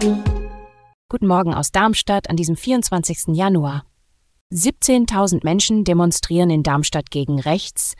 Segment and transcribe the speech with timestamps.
[0.00, 3.34] Guten Morgen aus Darmstadt an diesem 24.
[3.34, 3.84] Januar.
[4.52, 7.96] 17.000 Menschen demonstrieren in Darmstadt gegen rechts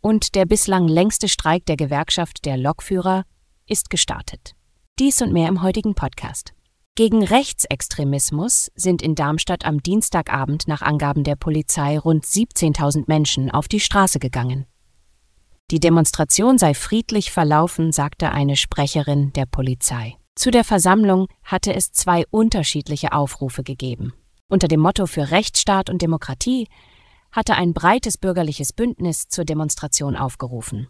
[0.00, 3.22] und der bislang längste Streik der Gewerkschaft der Lokführer
[3.68, 4.56] ist gestartet.
[4.98, 6.52] Dies und mehr im heutigen Podcast.
[6.96, 13.68] Gegen Rechtsextremismus sind in Darmstadt am Dienstagabend nach Angaben der Polizei rund 17.000 Menschen auf
[13.68, 14.66] die Straße gegangen.
[15.70, 20.16] Die Demonstration sei friedlich verlaufen, sagte eine Sprecherin der Polizei.
[20.36, 24.12] Zu der Versammlung hatte es zwei unterschiedliche Aufrufe gegeben.
[24.48, 26.68] Unter dem Motto für Rechtsstaat und Demokratie
[27.32, 30.88] hatte ein breites bürgerliches Bündnis zur Demonstration aufgerufen.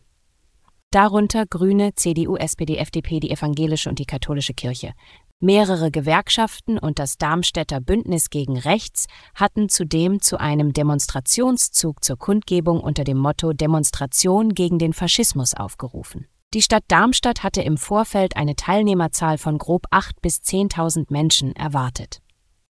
[0.90, 4.94] Darunter Grüne, CDU, SPD, FDP, die evangelische und die katholische Kirche.
[5.38, 12.80] Mehrere Gewerkschaften und das Darmstädter Bündnis gegen Rechts hatten zudem zu einem Demonstrationszug zur Kundgebung
[12.80, 16.26] unter dem Motto Demonstration gegen den Faschismus aufgerufen.
[16.54, 22.22] Die Stadt Darmstadt hatte im Vorfeld eine Teilnehmerzahl von grob 8.000 bis 10.000 Menschen erwartet.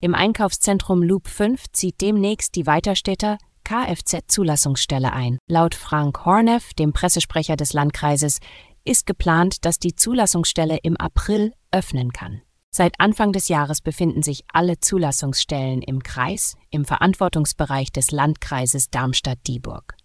[0.01, 5.37] Im Einkaufszentrum Loop 5 zieht demnächst die Weiterstädter Kfz-Zulassungsstelle ein.
[5.47, 8.39] Laut Frank Horneff, dem Pressesprecher des Landkreises,
[8.83, 12.41] ist geplant, dass die Zulassungsstelle im April öffnen kann.
[12.73, 19.95] Seit Anfang des Jahres befinden sich alle Zulassungsstellen im Kreis im Verantwortungsbereich des Landkreises Darmstadt-Dieburg.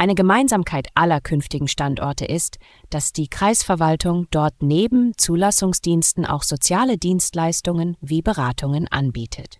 [0.00, 7.96] Eine Gemeinsamkeit aller künftigen Standorte ist, dass die Kreisverwaltung dort neben Zulassungsdiensten auch soziale Dienstleistungen
[8.00, 9.58] wie Beratungen anbietet.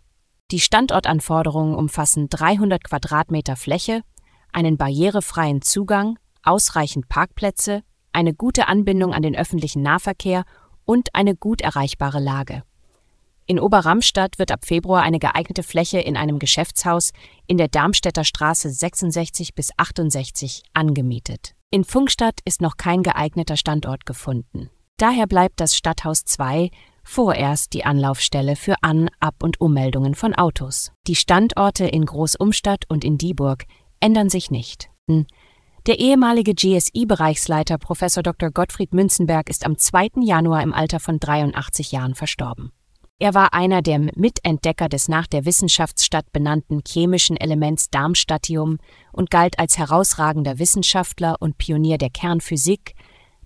[0.52, 4.02] Die Standortanforderungen umfassen 300 Quadratmeter Fläche,
[4.52, 7.82] einen barrierefreien Zugang, ausreichend Parkplätze,
[8.12, 10.44] eine gute Anbindung an den öffentlichen Nahverkehr
[10.84, 12.62] und eine gut erreichbare Lage.
[13.50, 17.12] In Oberramstadt wird ab Februar eine geeignete Fläche in einem Geschäftshaus
[17.46, 21.54] in der Darmstädter Straße 66 bis 68 angemietet.
[21.70, 24.68] In Funkstadt ist noch kein geeigneter Standort gefunden.
[24.98, 26.70] Daher bleibt das Stadthaus 2
[27.02, 30.92] vorerst die Anlaufstelle für An-, Ab- und Ummeldungen von Autos.
[31.06, 33.64] Die Standorte in Großumstadt und in Dieburg
[33.98, 34.90] ändern sich nicht.
[35.86, 38.00] Der ehemalige GSI-Bereichsleiter Prof.
[38.22, 38.50] Dr.
[38.50, 40.20] Gottfried Münzenberg ist am 2.
[40.20, 42.72] Januar im Alter von 83 Jahren verstorben.
[43.20, 48.78] Er war einer der Mitentdecker des nach der Wissenschaftsstadt benannten chemischen Elements Darmstadtium
[49.10, 52.94] und galt als herausragender Wissenschaftler und Pionier der Kernphysik,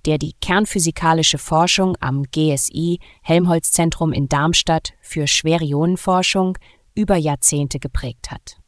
[0.05, 6.59] der die kernphysikalische Forschung am GSI Helmholtz Zentrum in Darmstadt für Schwerionenforschung
[6.95, 8.62] über Jahrzehnte geprägt hat.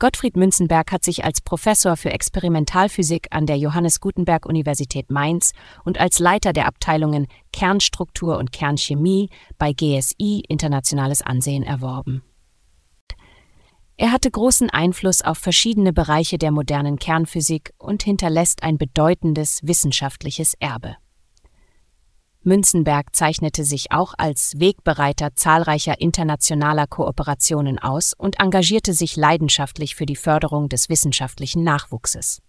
[0.00, 5.52] Gottfried Münzenberg hat sich als Professor für Experimentalphysik an der Johannes Gutenberg Universität Mainz
[5.84, 9.28] und als Leiter der Abteilungen Kernstruktur und Kernchemie
[9.58, 12.22] bei GSI internationales Ansehen erworben.
[13.98, 20.54] Er hatte großen Einfluss auf verschiedene Bereiche der modernen Kernphysik und hinterlässt ein bedeutendes wissenschaftliches
[20.60, 20.96] Erbe.
[22.42, 30.06] Münzenberg zeichnete sich auch als Wegbereiter zahlreicher internationaler Kooperationen aus und engagierte sich leidenschaftlich für
[30.06, 32.40] die Förderung des wissenschaftlichen Nachwuchses.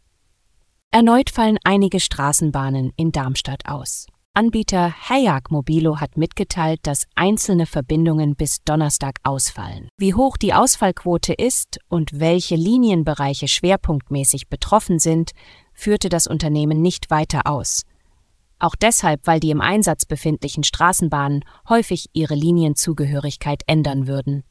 [0.91, 4.07] Erneut fallen einige Straßenbahnen in Darmstadt aus.
[4.33, 9.89] Anbieter Hayag Mobilo hat mitgeteilt, dass einzelne Verbindungen bis Donnerstag ausfallen.
[9.97, 15.31] Wie hoch die Ausfallquote ist und welche Linienbereiche schwerpunktmäßig betroffen sind,
[15.73, 17.81] führte das Unternehmen nicht weiter aus.
[18.61, 24.43] Auch deshalb, weil die im Einsatz befindlichen Straßenbahnen häufig ihre Linienzugehörigkeit ändern würden.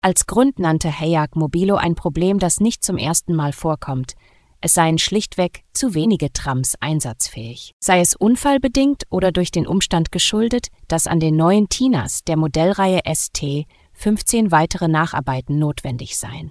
[0.00, 4.14] Als Grund nannte Hayag Mobilo ein Problem, das nicht zum ersten Mal vorkommt.
[4.60, 7.74] Es seien schlichtweg zu wenige Trams einsatzfähig.
[7.78, 13.02] Sei es unfallbedingt oder durch den Umstand geschuldet, dass an den neuen Tinas der Modellreihe
[13.06, 16.50] ST 15 weitere Nacharbeiten notwendig seien.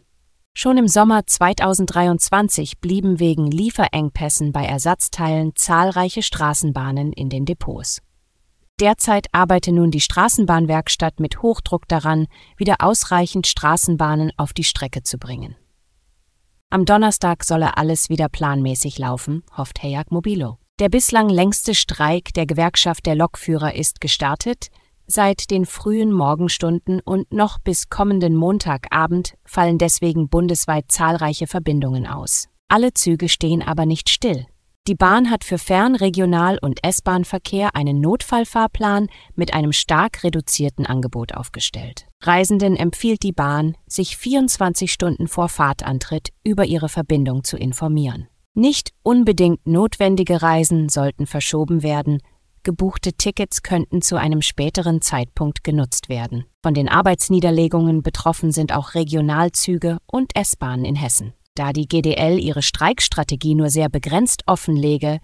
[0.59, 8.01] Schon im Sommer 2023 blieben wegen Lieferengpässen bei Ersatzteilen zahlreiche Straßenbahnen in den Depots.
[8.79, 12.25] Derzeit arbeite nun die Straßenbahnwerkstatt mit Hochdruck daran,
[12.57, 15.55] wieder ausreichend Straßenbahnen auf die Strecke zu bringen.
[16.71, 20.57] Am Donnerstag solle alles wieder planmäßig laufen, hofft Hayag Mobilo.
[20.79, 24.69] Der bislang längste Streik der Gewerkschaft der Lokführer ist gestartet,
[25.09, 32.49] Seit den frühen Morgenstunden und noch bis kommenden Montagabend fallen deswegen bundesweit zahlreiche Verbindungen aus.
[32.67, 34.45] Alle Züge stehen aber nicht still.
[34.85, 41.33] Die Bahn hat für Fern-, Regional- und S-Bahn-Verkehr einen Notfallfahrplan mit einem stark reduzierten Angebot
[41.33, 42.05] aufgestellt.
[42.21, 48.27] Reisenden empfiehlt die Bahn, sich 24 Stunden vor Fahrtantritt über ihre Verbindung zu informieren.
[48.53, 52.21] Nicht unbedingt notwendige Reisen sollten verschoben werden,
[52.67, 56.43] gebuchte Tickets könnten zu einem späteren Zeitpunkt genutzt werden.
[56.61, 61.31] Von den Arbeitsniederlegungen betroffen sind auch Regionalzüge und S-Bahnen in Hessen.
[61.55, 65.19] Da die GDL ihre Streikstrategie nur sehr begrenzt offenlege,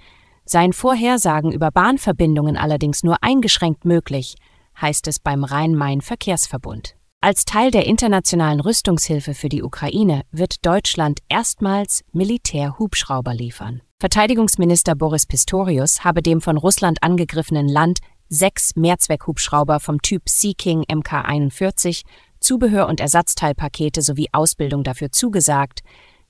[0.46, 4.36] seien Vorhersagen über Bahnverbindungen allerdings nur eingeschränkt möglich,
[4.80, 6.96] heißt es beim Rhein-Main-Verkehrsverbund.
[7.26, 13.82] Als Teil der internationalen Rüstungshilfe für die Ukraine wird Deutschland erstmals Militärhubschrauber liefern.
[13.98, 20.84] Verteidigungsminister Boris Pistorius habe dem von Russland angegriffenen Land sechs Mehrzweckhubschrauber vom Typ Sea King
[20.90, 22.02] Mk-41,
[22.42, 25.80] Zubehör und Ersatzteilpakete sowie Ausbildung dafür zugesagt,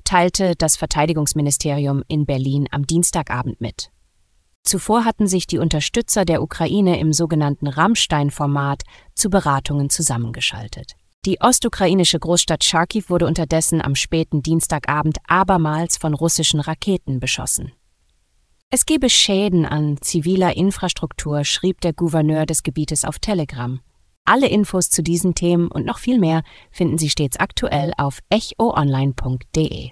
[0.04, 3.90] teilte das Verteidigungsministerium in Berlin am Dienstagabend mit.
[4.64, 8.84] Zuvor hatten sich die Unterstützer der Ukraine im sogenannten Rammstein-Format
[9.14, 10.94] zu Beratungen zusammengeschaltet.
[11.26, 17.72] Die ostukrainische Großstadt Charkiw wurde unterdessen am späten Dienstagabend abermals von russischen Raketen beschossen.
[18.70, 23.80] Es gebe Schäden an ziviler Infrastruktur, schrieb der Gouverneur des Gebietes auf Telegram.
[24.26, 29.92] Alle Infos zu diesen Themen und noch viel mehr finden Sie stets aktuell auf echoonline.de.